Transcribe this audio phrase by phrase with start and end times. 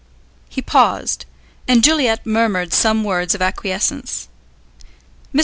[0.49, 1.25] He paused,
[1.67, 4.29] and Juliet murmured some words of acquiescence.
[5.31, 5.39] Mr.